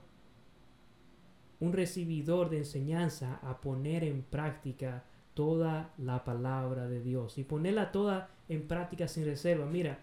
un 1.59 1.73
recibidor 1.73 2.49
de 2.49 2.59
enseñanza 2.59 3.39
a 3.43 3.59
poner 3.59 4.05
en 4.05 4.21
práctica 4.21 5.03
toda 5.33 5.93
la 5.97 6.23
palabra 6.23 6.87
de 6.87 7.01
Dios 7.01 7.37
y 7.37 7.43
ponerla 7.43 7.91
toda 7.91 8.29
en 8.47 8.65
práctica 8.65 9.09
sin 9.09 9.25
reserva. 9.25 9.65
Mira, 9.65 9.99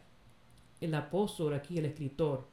el 0.83 0.95
apóstol 0.95 1.55
aquí, 1.55 1.79
el 1.79 1.87
escritor, 1.87 2.47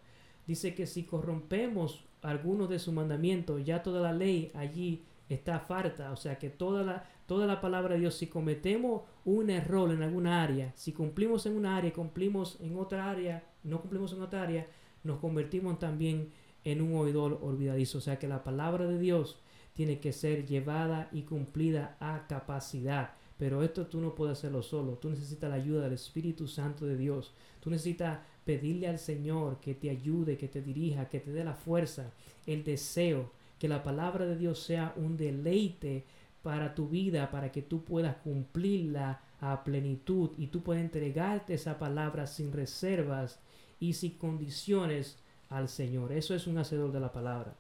dice 0.46 0.74
que 0.74 0.88
si 0.88 1.04
corrompemos 1.04 2.06
algunos 2.22 2.70
de 2.70 2.80
sus 2.80 2.94
mandamientos, 2.94 3.66
ya 3.66 3.84
toda 3.84 4.00
la 4.00 4.14
ley 4.14 4.52
allí 4.54 5.04
está 5.30 5.60
falta. 5.60 6.12
O 6.12 6.16
sea 6.16 6.38
que 6.38 6.50
toda 6.50 6.84
la, 6.84 7.06
toda 7.26 7.46
la 7.46 7.62
palabra 7.62 7.96
de 7.96 8.02
Dios, 8.02 8.16
si 8.16 8.28
cometemos 8.28 9.04
un 9.26 9.50
error 9.50 9.92
en 9.92 10.04
alguna 10.04 10.44
área, 10.44 10.74
si 10.76 10.94
cumplimos 10.94 11.46
en 11.46 11.56
una 11.56 11.78
área 11.78 11.94
cumplimos 11.94 12.58
en 12.62 12.78
otra 12.78 13.10
área, 13.10 13.44
no 13.64 13.82
cumplimos 13.82 14.14
en 14.14 14.22
otra 14.22 14.44
área, 14.44 14.68
nos 15.04 15.20
convertimos 15.20 15.80
también 15.80 16.32
en 16.64 16.82
un 16.82 16.96
oidor 16.96 17.40
olvidadizo. 17.42 17.98
O 18.00 18.02
sea 18.02 18.20
que 18.20 18.28
la 18.28 18.44
palabra 18.44 18.88
de 18.88 19.00
Dios 19.00 19.40
tiene 19.74 20.00
que 20.00 20.12
ser 20.12 20.46
llevada 20.46 21.10
y 21.12 21.24
cumplida 21.24 21.98
a 22.00 22.26
capacidad. 22.28 23.12
Pero 23.38 23.62
esto 23.62 23.86
tú 23.86 24.02
no 24.02 24.16
puedes 24.16 24.40
hacerlo 24.40 24.64
solo. 24.64 24.94
Tú 24.94 25.10
necesitas 25.10 25.50
la 25.50 25.58
ayuda 25.58 25.84
del 25.84 25.94
Espíritu 25.94 26.48
Santo 26.48 26.86
de 26.86 26.98
Dios. 26.98 27.34
Tú 27.60 27.70
necesitas 27.70 28.20
pedirle 28.44 28.88
al 28.88 28.98
Señor 28.98 29.60
que 29.60 29.76
te 29.76 29.90
ayude, 29.90 30.38
que 30.38 30.48
te 30.48 30.62
dirija, 30.62 31.08
que 31.08 31.20
te 31.20 31.32
dé 31.32 31.44
la 31.44 31.54
fuerza, 31.54 32.12
el 32.48 32.64
deseo, 32.64 33.32
que 33.60 33.68
la 33.68 33.84
palabra 33.84 34.26
de 34.26 34.38
Dios 34.38 34.60
sea 34.62 34.94
un 34.96 35.18
deleite 35.18 36.06
para 36.44 36.76
tu 36.76 36.88
vida, 36.88 37.30
para 37.32 37.52
que 37.52 37.62
tú 37.62 37.84
puedas 37.84 38.16
cumplirla 38.18 39.22
a 39.40 39.64
plenitud 39.64 40.32
y 40.38 40.48
tú 40.48 40.64
puedas 40.64 40.84
entregarte 40.84 41.54
esa 41.54 41.78
palabra 41.78 42.28
sin 42.28 42.52
reservas 42.52 43.40
y 43.80 43.94
sin 43.94 44.18
condiciones 44.18 45.18
al 45.50 45.70
Señor. 45.70 46.12
Eso 46.12 46.34
es 46.36 46.48
un 46.48 46.58
hacedor 46.58 46.92
de 46.92 47.00
la 47.00 47.12
palabra. 47.12 47.54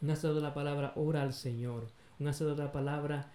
Un 0.00 0.10
hacedor 0.10 0.36
de 0.36 0.42
la 0.42 0.54
palabra 0.54 0.92
ora 0.96 1.22
al 1.22 1.32
Señor. 1.32 1.86
Un 2.18 2.28
hacedor 2.28 2.56
de 2.56 2.64
la 2.64 2.72
palabra 2.72 3.30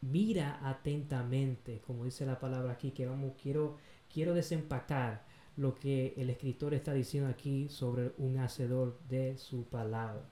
mira 0.00 0.58
atentamente, 0.62 1.80
como 1.86 2.04
dice 2.04 2.26
la 2.26 2.38
palabra 2.38 2.72
aquí, 2.72 2.92
que 2.92 3.06
vamos, 3.06 3.32
quiero, 3.40 3.76
quiero 4.12 4.34
desempacar 4.34 5.24
lo 5.56 5.74
que 5.74 6.14
el 6.16 6.30
escritor 6.30 6.74
está 6.74 6.92
diciendo 6.94 7.28
aquí 7.28 7.68
sobre 7.68 8.12
un 8.18 8.38
hacedor 8.38 8.98
de 9.08 9.36
su 9.36 9.64
palabra. 9.64 10.22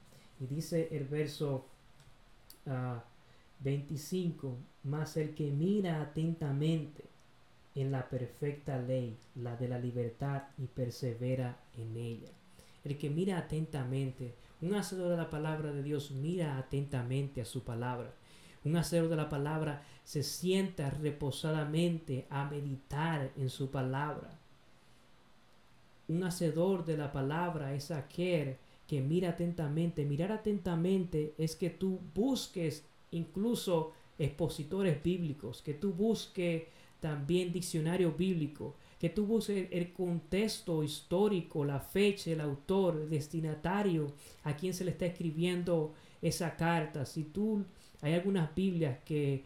Y 0.41 0.47
dice 0.47 0.89
el 0.93 1.05
verso 1.05 1.67
25, 3.61 4.57
más 4.85 5.17
el 5.17 5.35
que 5.35 5.51
mira 5.51 6.01
atentamente 6.01 7.05
en 7.75 7.93
la 7.93 8.09
perfecta 8.09 8.79
ley, 8.79 9.17
la 9.37 9.57
de 9.57 9.69
la 9.69 9.79
libertad, 9.79 10.43
y 10.59 10.67
persevera 10.67 11.59
en 11.77 11.97
ella. 11.97 12.31
El 12.85 12.99
que 12.99 13.11
mira 13.11 13.39
atentamente, 13.39 14.35
un 14.61 14.75
hacedor 14.75 15.11
de 15.11 15.17
la 15.17 15.31
palabra 15.31 15.73
de 15.73 15.83
Dios 15.83 16.11
mira 16.11 16.59
atentamente 16.59 17.41
a 17.41 17.45
su 17.45 17.63
palabra. 17.63 18.13
Un 18.65 18.77
hacedor 18.77 19.09
de 19.09 19.17
la 19.17 19.29
palabra 19.29 19.83
se 20.05 20.23
sienta 20.23 20.91
reposadamente 20.91 22.27
a 22.31 22.45
meditar 22.45 23.31
en 23.37 23.51
su 23.51 23.71
palabra. 23.71 24.31
Un 26.09 26.25
hacedor 26.25 26.85
de 26.85 26.97
la 26.97 27.13
palabra 27.13 27.75
es 27.75 27.91
aquel 27.91 28.57
que 28.89 29.03
mira 29.03 29.29
atentamente. 29.29 30.05
Mirar 30.05 30.33
atentamente 30.33 31.35
es 31.39 31.55
que 31.55 31.71
tú 31.71 32.01
busques 32.15 32.85
incluso 33.13 33.93
expositores 34.19 35.01
bíblicos, 35.03 35.63
que 35.63 35.75
tú 35.75 35.93
busques 35.93 36.65
también 36.99 37.53
diccionario 37.53 38.13
bíblico, 38.13 38.75
que 38.99 39.11
tú 39.11 39.27
busques 39.27 39.69
el 39.71 39.93
contexto 39.93 40.83
histórico, 40.83 41.65
la 41.65 41.79
fecha, 41.79 42.33
el 42.33 42.41
autor, 42.41 43.03
el 43.03 43.11
destinatario, 43.11 44.13
a 44.43 44.57
quien 44.57 44.75
se 44.75 44.85
le 44.85 44.91
está 44.93 45.07
escribiendo 45.07 45.93
esa 46.21 46.57
carta. 46.57 47.05
Si 47.05 47.25
tú, 47.25 47.65
hay 48.01 48.15
algunas 48.15 48.53
Biblias 48.55 48.99
que 49.05 49.45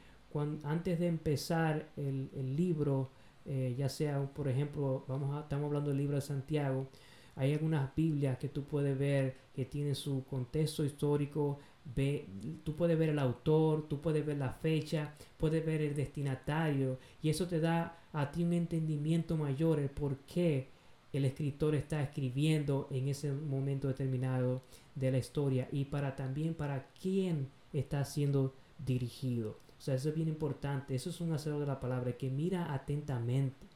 antes 0.63 1.01
de 1.01 1.09
empezar 1.09 1.91
el, 1.97 2.31
el 2.35 2.57
libro, 2.57 3.11
eh, 3.45 3.75
ya 3.77 3.89
sea, 3.89 4.25
por 4.25 4.49
ejemplo, 4.49 5.05
vamos 5.09 5.37
a, 5.37 5.41
estamos 5.41 5.67
hablando 5.67 5.91
del 5.91 5.99
libro 5.99 6.15
de 6.15 6.23
Santiago, 6.23 6.87
hay 7.37 7.53
algunas 7.53 7.95
Biblias 7.95 8.39
que 8.39 8.49
tú 8.49 8.65
puedes 8.65 8.99
ver 8.99 9.37
que 9.55 9.65
tienen 9.65 9.95
su 9.95 10.25
contexto 10.25 10.85
histórico, 10.85 11.59
ve, 11.95 12.27
tú 12.65 12.75
puedes 12.75 12.99
ver 12.99 13.11
el 13.11 13.19
autor, 13.19 13.89
tú 13.89 14.01
puedes 14.01 14.25
ver 14.25 14.39
la 14.39 14.53
fecha, 14.53 15.15
puedes 15.37 15.65
ver 15.65 15.83
el 15.83 15.95
destinatario 15.95 16.99
y 17.23 17.31
eso 17.31 17.47
te 17.47 17.61
da 17.61 17.99
a 18.13 18.31
ti 18.31 18.45
un 18.45 18.53
entendimiento 18.53 19.37
mayor 19.37 19.79
el 19.79 19.89
por 19.89 20.17
qué 20.19 20.69
el 21.13 21.25
escritor 21.25 21.75
está 21.75 22.03
escribiendo 22.03 22.89
en 22.91 23.09
ese 23.09 23.33
momento 23.33 23.89
determinado 23.89 24.63
de 24.95 25.11
la 25.11 25.19
historia 25.19 25.69
y 25.71 25.85
para 25.85 26.17
también 26.17 26.55
para 26.55 26.87
quién 27.01 27.49
está 27.73 28.05
siendo 28.05 28.55
dirigido. 28.85 29.57
O 29.79 29.85
sea, 29.85 29.95
eso 29.95 30.11
es 30.11 30.15
bien 30.15 30.29
importante. 30.29 30.95
Eso 30.95 31.11
es 31.11 31.21
un 31.21 31.33
hacedor 31.33 31.61
de 31.61 31.67
la 31.67 31.81
palabra 31.81 32.13
que 32.13 32.31
mira 32.31 32.73
atentamente. 32.73 33.67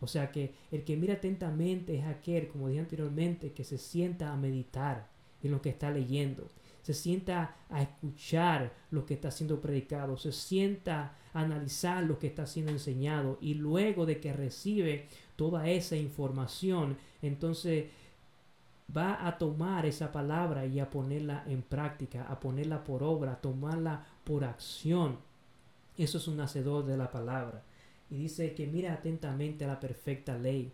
O 0.00 0.06
sea 0.06 0.30
que 0.30 0.54
el 0.70 0.84
que 0.84 0.96
mira 0.96 1.14
atentamente 1.14 1.96
es 1.96 2.04
aquel, 2.04 2.48
como 2.48 2.68
dije 2.68 2.80
anteriormente, 2.80 3.52
que 3.52 3.64
se 3.64 3.78
sienta 3.78 4.32
a 4.32 4.36
meditar 4.36 5.08
en 5.42 5.50
lo 5.50 5.60
que 5.60 5.70
está 5.70 5.90
leyendo. 5.90 6.48
Se 6.82 6.94
sienta 6.94 7.56
a 7.68 7.82
escuchar 7.82 8.72
lo 8.90 9.04
que 9.04 9.14
está 9.14 9.30
siendo 9.30 9.60
predicado. 9.60 10.16
Se 10.16 10.32
sienta 10.32 11.16
a 11.34 11.40
analizar 11.40 12.04
lo 12.04 12.18
que 12.18 12.28
está 12.28 12.46
siendo 12.46 12.72
enseñado. 12.72 13.38
Y 13.40 13.54
luego 13.54 14.06
de 14.06 14.20
que 14.20 14.32
recibe 14.32 15.06
toda 15.36 15.68
esa 15.68 15.96
información, 15.96 16.96
entonces 17.20 17.86
va 18.96 19.26
a 19.26 19.36
tomar 19.36 19.84
esa 19.84 20.10
palabra 20.10 20.64
y 20.64 20.80
a 20.80 20.88
ponerla 20.88 21.44
en 21.46 21.62
práctica, 21.62 22.24
a 22.24 22.40
ponerla 22.40 22.84
por 22.84 23.02
obra, 23.02 23.32
a 23.32 23.40
tomarla 23.40 24.06
por 24.24 24.44
acción. 24.44 25.18
Eso 25.96 26.18
es 26.18 26.28
un 26.28 26.40
hacedor 26.40 26.86
de 26.86 26.96
la 26.96 27.10
palabra. 27.10 27.62
Y 28.10 28.16
dice 28.16 28.54
que 28.54 28.66
mira 28.66 28.92
atentamente 28.92 29.64
a 29.64 29.68
la 29.68 29.80
perfecta 29.80 30.36
ley. 30.36 30.72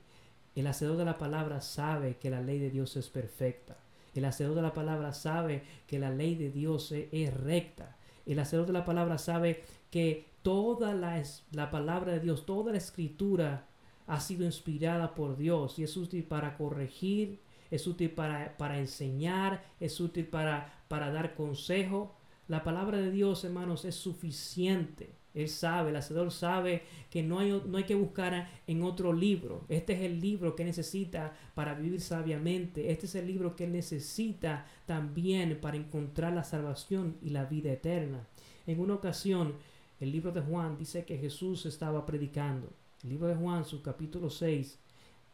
El 0.55 0.67
hacedor 0.67 0.97
de 0.97 1.05
la 1.05 1.19
palabra 1.19 1.61
sabe 1.61 2.17
que 2.17 2.31
la 2.31 2.41
ley 2.41 2.59
de 2.59 2.71
Dios 2.71 2.97
es 2.97 3.09
perfecta. 3.09 3.77
El 4.15 4.25
hacedor 4.25 4.55
de 4.55 4.63
la 4.63 4.73
palabra 4.73 5.13
sabe 5.13 5.63
que 5.87 5.99
la 5.99 6.11
ley 6.11 6.37
de 6.37 6.51
Dios 6.51 6.93
es, 6.93 7.35
recta. 7.35 7.97
El 8.27 8.39
hacedor 8.39 8.67
de 8.67 8.73
la 8.73 8.85
palabra 8.85 9.19
sabe 9.19 9.65
que 9.91 10.27
toda 10.43 10.95
la, 10.95 11.21
la 11.51 11.71
palabra 11.71 12.13
de 12.13 12.21
Dios, 12.21 12.47
toda 12.47 12.73
la 12.73 12.79
escritura 12.79 13.67
ha 14.07 14.21
sido 14.21 14.45
inspirada 14.45 15.15
por 15.15 15.37
Dios 15.37 15.79
y 15.79 15.83
es 15.83 15.97
útil 15.97 16.23
para 16.25 16.57
corregir, 16.57 17.41
es 17.71 17.87
útil 17.87 18.11
para, 18.11 18.57
para 18.57 18.79
enseñar, 18.79 19.65
es 19.81 19.99
útil 19.99 20.27
para, 20.27 20.85
para 20.89 21.11
dar 21.11 21.35
consejo, 21.35 22.15
la 22.47 22.63
palabra 22.63 22.99
de 22.99 23.11
Dios, 23.11 23.43
hermanos, 23.45 23.85
es 23.85 23.97
suficiente. 23.97 25.17
Él 25.35 25.49
sabe, 25.49 25.91
el 25.91 25.97
hacedor 25.97 26.31
sabe 26.31 26.83
que 27.11 27.23
no 27.23 27.41
hay, 27.41 27.51
no 27.67 27.77
hay 27.77 27.85
que 27.85 27.97
buscar 27.97 28.49
en 28.69 28.83
otro 28.85 29.13
libro. 29.13 29.65
Este 29.69 29.93
es 29.93 30.01
el 30.03 30.21
libro 30.21 30.55
que 30.55 30.65
necesita 30.65 31.35
para 31.55 31.75
vivir 31.75 32.01
sabiamente. 32.01 32.93
Este 32.93 33.07
es 33.07 33.17
el 33.17 33.27
libro 33.27 33.57
que 33.57 33.67
necesita 33.67 34.67
también 34.87 35.61
para 35.61 35.77
encontrar 35.77 36.33
la 36.33 36.45
salvación 36.45 37.17
y 37.21 37.31
la 37.31 37.47
vida 37.47 37.73
eterna. 37.73 38.27
En 38.67 38.79
una 38.79 38.95
ocasión, 38.95 39.55
el 39.99 40.13
libro 40.13 40.31
de 40.31 40.41
Juan 40.41 40.79
dice 40.79 41.05
que 41.05 41.19
Jesús 41.19 41.67
estaba 41.67 42.07
predicando. 42.07 42.73
El 43.03 43.11
libro 43.11 43.27
de 43.27 43.35
Juan, 43.35 43.65
su 43.65 43.83
capítulo 43.83 44.31
6, 44.31 44.79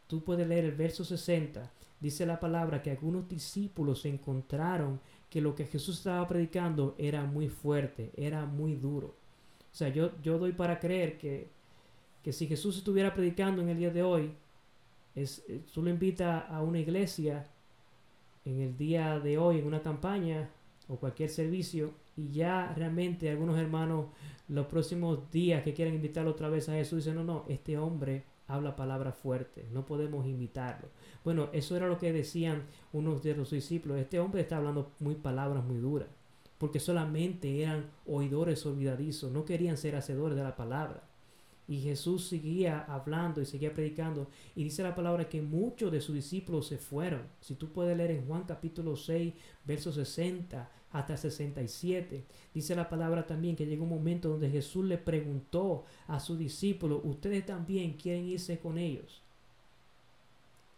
tú 0.07 0.23
puedes 0.23 0.47
leer 0.47 0.65
el 0.65 0.75
verso 0.75 1.05
60. 1.05 1.71
Dice 1.99 2.25
la 2.25 2.39
palabra 2.39 2.81
que 2.81 2.89
algunos 2.89 3.29
discípulos 3.29 4.05
encontraron 4.05 4.99
que 5.29 5.41
lo 5.41 5.53
que 5.53 5.65
Jesús 5.65 5.99
estaba 5.99 6.27
predicando 6.27 6.95
era 6.97 7.23
muy 7.25 7.47
fuerte, 7.47 8.11
era 8.17 8.45
muy 8.47 8.75
duro. 8.75 9.20
O 9.71 9.75
sea, 9.75 9.89
yo, 9.89 10.11
yo 10.21 10.37
doy 10.37 10.51
para 10.51 10.79
creer 10.79 11.17
que, 11.17 11.47
que 12.23 12.33
si 12.33 12.47
Jesús 12.47 12.77
estuviera 12.77 13.13
predicando 13.13 13.61
en 13.61 13.69
el 13.69 13.77
día 13.77 13.89
de 13.89 14.03
hoy, 14.03 14.31
es, 15.15 15.43
eh, 15.47 15.61
tú 15.73 15.81
lo 15.81 15.89
invitas 15.89 16.43
a 16.49 16.61
una 16.61 16.79
iglesia 16.79 17.47
en 18.45 18.61
el 18.61 18.77
día 18.77 19.19
de 19.19 19.37
hoy, 19.37 19.59
en 19.59 19.67
una 19.67 19.81
campaña 19.81 20.49
o 20.87 20.95
cualquier 20.97 21.29
servicio, 21.29 21.93
y 22.17 22.31
ya 22.31 22.73
realmente 22.75 23.29
algunos 23.29 23.57
hermanos 23.57 24.07
los 24.47 24.65
próximos 24.67 25.31
días 25.31 25.63
que 25.63 25.73
quieran 25.73 25.95
invitarlo 25.95 26.31
otra 26.31 26.49
vez 26.49 26.67
a 26.67 26.73
Jesús 26.73 27.05
dicen, 27.05 27.15
no, 27.15 27.23
no, 27.23 27.45
este 27.47 27.77
hombre 27.77 28.25
habla 28.47 28.75
palabras 28.75 29.15
fuertes, 29.15 29.69
no 29.71 29.85
podemos 29.85 30.25
imitarlo. 30.27 30.89
Bueno, 31.23 31.49
eso 31.53 31.77
era 31.77 31.87
lo 31.87 31.97
que 31.97 32.11
decían 32.11 32.63
unos 32.91 33.23
de 33.23 33.35
los 33.35 33.51
discípulos. 33.51 33.97
Este 33.97 34.19
hombre 34.19 34.41
está 34.41 34.57
hablando 34.57 34.91
muy 34.99 35.15
palabras 35.15 35.63
muy 35.63 35.77
duras, 35.77 36.09
porque 36.61 36.79
solamente 36.79 37.63
eran 37.63 37.89
oidores 38.05 38.63
olvidadizos, 38.67 39.31
no 39.31 39.45
querían 39.45 39.77
ser 39.77 39.95
hacedores 39.95 40.37
de 40.37 40.43
la 40.43 40.55
palabra. 40.55 41.01
Y 41.67 41.81
Jesús 41.81 42.27
seguía 42.27 42.81
hablando 42.81 43.41
y 43.41 43.47
seguía 43.47 43.73
predicando. 43.73 44.27
Y 44.55 44.65
dice 44.65 44.83
la 44.83 44.93
palabra 44.93 45.27
que 45.27 45.41
muchos 45.41 45.91
de 45.91 46.01
sus 46.01 46.13
discípulos 46.13 46.67
se 46.67 46.77
fueron. 46.77 47.23
Si 47.39 47.55
tú 47.55 47.71
puedes 47.71 47.97
leer 47.97 48.11
en 48.11 48.27
Juan 48.27 48.43
capítulo 48.43 48.95
6, 48.95 49.33
verso 49.65 49.91
60 49.91 50.69
hasta 50.91 51.17
67, 51.17 52.25
dice 52.53 52.75
la 52.75 52.87
palabra 52.87 53.25
también 53.25 53.55
que 53.55 53.65
llegó 53.65 53.85
un 53.85 53.89
momento 53.89 54.29
donde 54.29 54.51
Jesús 54.51 54.85
le 54.85 54.99
preguntó 54.99 55.85
a 56.05 56.19
sus 56.19 56.37
discípulos, 56.37 57.01
¿ustedes 57.03 57.43
también 57.43 57.93
quieren 57.93 58.27
irse 58.27 58.59
con 58.59 58.77
ellos? 58.77 59.23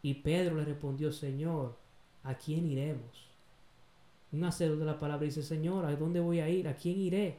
Y 0.02 0.14
Pedro 0.14 0.56
le 0.56 0.64
respondió, 0.64 1.12
Señor, 1.12 1.76
¿a 2.24 2.36
quién 2.36 2.72
iremos? 2.72 3.33
Un 4.34 4.44
hacedor 4.44 4.80
de 4.80 4.86
la 4.86 5.00
palabra 5.00 5.26
dice, 5.26 5.44
Señor, 5.44 5.86
¿a 5.86 5.96
dónde 5.96 6.20
voy 6.20 6.40
a 6.40 6.50
ir? 6.50 6.68
¿A 6.68 6.76
quién 6.76 7.00
iré? 7.00 7.38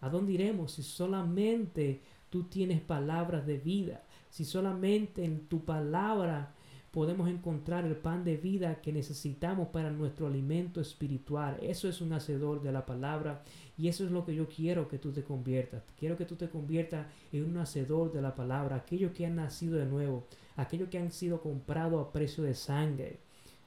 ¿A 0.00 0.10
dónde 0.10 0.32
iremos 0.32 0.72
si 0.72 0.82
solamente 0.82 2.00
tú 2.30 2.44
tienes 2.44 2.80
palabras 2.80 3.46
de 3.46 3.58
vida? 3.58 4.02
Si 4.28 4.44
solamente 4.44 5.24
en 5.24 5.46
tu 5.46 5.64
palabra 5.64 6.52
podemos 6.90 7.28
encontrar 7.28 7.84
el 7.84 7.94
pan 7.94 8.24
de 8.24 8.38
vida 8.38 8.80
que 8.80 8.92
necesitamos 8.92 9.68
para 9.68 9.90
nuestro 9.90 10.26
alimento 10.26 10.80
espiritual. 10.80 11.58
Eso 11.62 11.88
es 11.88 12.00
un 12.00 12.12
hacedor 12.12 12.60
de 12.60 12.72
la 12.72 12.86
palabra 12.86 13.44
y 13.78 13.88
eso 13.88 14.04
es 14.04 14.10
lo 14.10 14.24
que 14.24 14.34
yo 14.34 14.48
quiero 14.48 14.88
que 14.88 14.98
tú 14.98 15.12
te 15.12 15.22
conviertas. 15.22 15.84
Quiero 15.98 16.16
que 16.16 16.24
tú 16.24 16.34
te 16.34 16.48
conviertas 16.48 17.06
en 17.32 17.44
un 17.44 17.58
hacedor 17.58 18.12
de 18.12 18.22
la 18.22 18.34
palabra, 18.34 18.76
aquellos 18.76 19.12
que 19.12 19.26
han 19.26 19.36
nacido 19.36 19.76
de 19.76 19.86
nuevo, 19.86 20.24
aquellos 20.56 20.88
que 20.88 20.98
han 20.98 21.12
sido 21.12 21.40
comprados 21.40 22.04
a 22.04 22.12
precio 22.12 22.42
de 22.42 22.54
sangre, 22.54 23.18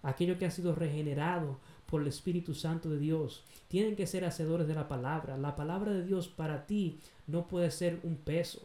aquellos 0.02 0.38
que 0.38 0.46
han 0.46 0.52
sido 0.52 0.74
regenerados 0.74 1.56
por 1.90 2.02
el 2.02 2.08
Espíritu 2.08 2.54
Santo 2.54 2.90
de 2.90 3.00
Dios. 3.00 3.44
Tienen 3.68 3.96
que 3.96 4.08
ser 4.08 4.26
hacedores 4.26 4.68
de 4.68 4.76
la 4.76 4.88
palabra. 4.88 5.38
La 5.38 5.56
palabra 5.56 5.92
de 5.92 6.04
Dios 6.04 6.28
para 6.28 6.66
ti 6.66 7.00
no 7.28 7.48
puede 7.48 7.72
ser 7.72 8.00
un 8.04 8.16
peso. 8.16 8.62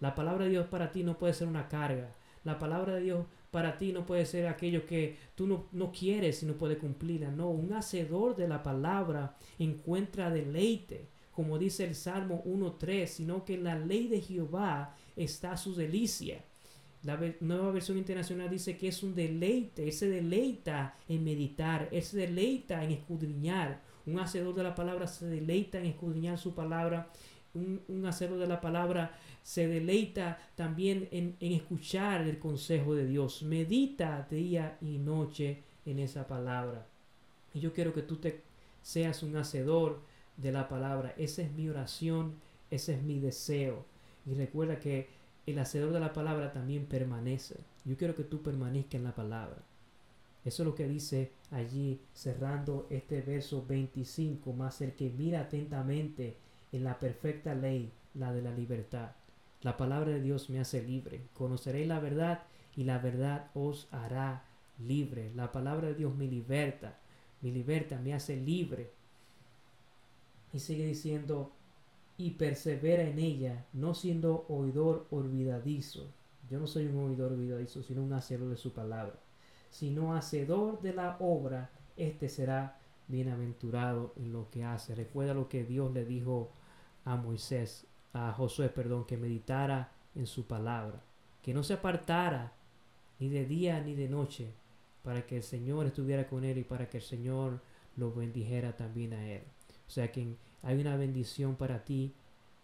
La 0.00 0.14
palabra 0.14 0.44
de 0.44 0.50
Dios 0.50 0.66
para 0.66 0.90
ti 0.90 1.04
no 1.04 1.16
puede 1.16 1.34
ser 1.34 1.48
una 1.48 1.68
carga. 1.68 2.10
La 2.44 2.58
palabra 2.58 2.94
de 2.94 3.00
Dios 3.02 3.26
para 3.50 3.78
ti 3.78 3.92
no 3.92 4.04
puede 4.04 4.26
ser 4.26 4.48
aquello 4.48 4.84
que 4.84 5.16
tú 5.34 5.46
no, 5.46 5.66
no 5.72 5.92
quieres 5.92 6.42
y 6.42 6.46
no 6.46 6.54
puedes 6.54 6.78
cumplirla. 6.78 7.30
No, 7.30 7.48
un 7.48 7.72
hacedor 7.72 8.36
de 8.36 8.48
la 8.48 8.62
palabra 8.62 9.36
encuentra 9.58 10.30
deleite, 10.30 11.08
como 11.32 11.58
dice 11.58 11.84
el 11.84 11.94
Salmo 11.94 12.42
1.3, 12.44 13.06
sino 13.06 13.44
que 13.44 13.56
la 13.56 13.78
ley 13.78 14.08
de 14.08 14.20
Jehová 14.20 14.94
está 15.16 15.56
su 15.56 15.74
delicia. 15.74 16.44
La 17.04 17.20
nueva 17.40 17.70
versión 17.70 17.98
internacional 17.98 18.48
dice 18.48 18.78
que 18.78 18.88
es 18.88 19.02
un 19.02 19.14
deleite, 19.14 19.86
ese 19.86 20.08
deleita 20.08 20.96
en 21.06 21.22
meditar, 21.22 21.88
ese 21.92 22.16
deleita 22.16 22.82
en 22.82 22.92
escudriñar. 22.92 23.82
Un 24.06 24.18
hacedor 24.18 24.54
de 24.54 24.62
la 24.62 24.74
palabra 24.74 25.06
se 25.06 25.26
deleita 25.26 25.78
en 25.78 25.86
escudriñar 25.86 26.38
su 26.38 26.54
palabra. 26.54 27.10
Un, 27.52 27.82
un 27.88 28.06
hacedor 28.06 28.38
de 28.38 28.46
la 28.46 28.60
palabra 28.60 29.18
se 29.44 29.68
deleita 29.68 30.38
también 30.54 31.06
en, 31.12 31.36
escuchar 31.38 32.22
el 32.22 32.38
consejo 32.38 32.94
de 32.94 33.06
Dios. 33.06 33.42
Medita 33.42 34.26
día 34.30 34.78
y 34.80 34.96
noche 34.96 35.62
en 35.84 35.98
esa 35.98 36.26
palabra. 36.26 36.86
Y 37.52 37.60
yo 37.60 37.74
quiero 37.74 37.92
que 37.92 38.02
tú 38.02 38.16
te 38.16 38.40
seas 38.82 39.22
un 39.22 39.36
hacedor 39.36 40.00
de 40.38 40.50
la 40.50 40.66
palabra. 40.66 41.14
Esa 41.18 41.42
es 41.42 41.52
mi 41.52 41.68
oración, 41.68 42.36
ese 42.70 42.94
es 42.94 43.02
mi 43.02 43.20
deseo. 43.20 43.84
Y 44.24 44.32
recuerda 44.32 44.80
que 44.80 45.08
el 45.46 45.58
hacedor 45.58 45.92
de 45.92 46.00
la 46.00 46.12
palabra 46.12 46.52
también 46.52 46.86
permanece. 46.86 47.56
Yo 47.84 47.96
quiero 47.96 48.14
que 48.14 48.24
tú 48.24 48.42
permanezcas 48.42 48.94
en 48.94 49.04
la 49.04 49.14
palabra. 49.14 49.62
Eso 50.44 50.62
es 50.62 50.66
lo 50.66 50.74
que 50.74 50.86
dice 50.86 51.32
allí 51.50 52.00
cerrando 52.12 52.86
este 52.90 53.22
verso 53.22 53.64
25, 53.66 54.52
más 54.52 54.80
el 54.82 54.94
que 54.94 55.10
mira 55.10 55.40
atentamente 55.40 56.36
en 56.72 56.84
la 56.84 56.98
perfecta 56.98 57.54
ley, 57.54 57.92
la 58.14 58.32
de 58.32 58.42
la 58.42 58.50
libertad. 58.50 59.12
La 59.62 59.78
palabra 59.78 60.12
de 60.12 60.20
Dios 60.20 60.50
me 60.50 60.60
hace 60.60 60.82
libre. 60.82 61.22
Conoceréis 61.32 61.88
la 61.88 61.98
verdad 61.98 62.42
y 62.76 62.84
la 62.84 62.98
verdad 62.98 63.50
os 63.54 63.88
hará 63.90 64.44
libre. 64.78 65.32
La 65.34 65.52
palabra 65.52 65.88
de 65.88 65.94
Dios 65.94 66.14
me 66.14 66.26
liberta, 66.26 66.98
me 67.40 67.50
liberta, 67.50 67.98
me 67.98 68.12
hace 68.12 68.36
libre. 68.36 68.90
Y 70.52 70.58
sigue 70.58 70.86
diciendo, 70.86 71.52
y 72.16 72.32
persevera 72.32 73.02
en 73.02 73.18
ella, 73.18 73.66
no 73.72 73.94
siendo 73.94 74.46
oidor 74.48 75.06
olvidadizo. 75.10 76.06
Yo 76.50 76.58
no 76.60 76.66
soy 76.66 76.86
un 76.86 76.98
oidor 76.98 77.32
olvidadizo, 77.32 77.82
sino 77.82 78.02
un 78.02 78.12
hacedor 78.12 78.50
de 78.50 78.56
su 78.56 78.72
palabra. 78.72 79.14
Sino 79.70 80.14
hacedor 80.14 80.80
de 80.80 80.92
la 80.92 81.16
obra, 81.18 81.70
este 81.96 82.28
será 82.28 82.78
bienaventurado 83.08 84.12
en 84.16 84.32
lo 84.32 84.48
que 84.50 84.64
hace. 84.64 84.94
Recuerda 84.94 85.34
lo 85.34 85.48
que 85.48 85.64
Dios 85.64 85.92
le 85.92 86.04
dijo 86.04 86.50
a 87.04 87.16
Moisés, 87.16 87.86
a 88.12 88.32
Josué, 88.32 88.68
perdón, 88.68 89.04
que 89.04 89.16
meditara 89.16 89.92
en 90.14 90.26
su 90.26 90.46
palabra, 90.46 91.00
que 91.42 91.52
no 91.52 91.62
se 91.64 91.74
apartara 91.74 92.52
ni 93.18 93.28
de 93.28 93.44
día 93.44 93.80
ni 93.80 93.94
de 93.94 94.08
noche, 94.08 94.52
para 95.02 95.26
que 95.26 95.36
el 95.36 95.42
Señor 95.42 95.86
estuviera 95.86 96.28
con 96.28 96.44
él 96.44 96.58
y 96.58 96.64
para 96.64 96.88
que 96.88 96.98
el 96.98 97.02
Señor 97.02 97.60
lo 97.96 98.12
bendijera 98.12 98.76
también 98.76 99.12
a 99.12 99.28
él. 99.28 99.42
O 99.86 99.90
sea 99.90 100.10
que 100.10 100.34
hay 100.64 100.80
una 100.80 100.96
bendición 100.96 101.56
para 101.56 101.84
ti, 101.84 102.14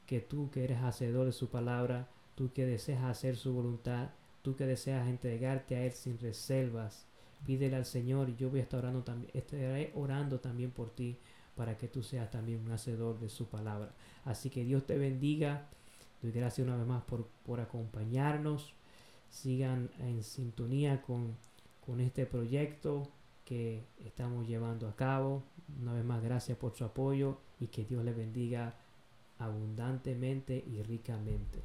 que 0.07 0.21
tú 0.21 0.51
que 0.51 0.65
eres 0.65 0.83
hacedor 0.83 1.27
de 1.27 1.33
su 1.33 1.51
palabra, 1.51 2.09
tú 2.35 2.53
que 2.53 2.67
deseas 2.67 3.05
hacer 3.05 3.37
su 3.37 3.53
voluntad, 3.53 4.11
tú 4.43 4.57
que 4.57 4.67
deseas 4.67 5.09
entregarte 5.09 5.77
a 5.77 5.85
Él 5.85 5.93
sin 5.93 6.19
reservas, 6.19 7.07
pídele 7.47 7.77
al 7.77 7.85
Señor 7.85 8.29
y 8.31 8.37
yo 8.37 8.51
voy 8.51 8.61
a 8.61 8.63
estar 8.63 8.81
orando 8.81 9.03
también, 9.03 9.31
estaré 9.35 9.93
orando 9.95 10.41
también 10.41 10.71
por 10.71 10.91
ti 10.91 11.19
para 11.55 11.77
que 11.77 11.89
tú 11.89 12.03
seas 12.03 12.31
también 12.31 12.61
un 12.61 12.73
hacedor 12.73 13.21
de 13.21 13.29
su 13.29 13.47
palabra. 13.47 13.93
Así 14.25 14.51
que 14.51 14.65
Dios 14.65 14.87
te 14.87 14.97
bendiga. 14.97 15.69
Doy 16.23 16.33
gracias 16.33 16.67
una 16.67 16.77
vez 16.77 16.87
más 16.87 17.03
por, 17.03 17.27
por 17.45 17.61
acompañarnos. 17.61 18.73
Sigan 19.31 19.91
en 19.99 20.23
sintonía 20.23 21.03
con, 21.03 21.37
con 21.85 22.01
este 22.01 22.25
proyecto 22.25 23.11
que 23.45 23.85
estamos 23.99 24.47
llevando 24.47 24.89
a 24.89 24.97
cabo. 24.97 25.43
Una 25.81 25.95
vez 25.95 26.05
más, 26.05 26.23
gracias 26.23 26.59
por 26.59 26.75
su 26.75 26.85
apoyo 26.85 27.39
y 27.59 27.69
que 27.69 27.85
Dios 27.85 28.05
le 28.05 28.13
bendiga 28.13 28.75
abundantemente 29.39 30.65
y 30.67 30.83
ricamente. 30.83 31.63